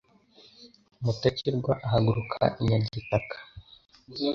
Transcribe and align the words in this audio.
Mutakirwa 1.03 1.73
ahaguruka 1.85 2.41
i 2.61 2.63
Nyagitaka, 2.67 3.35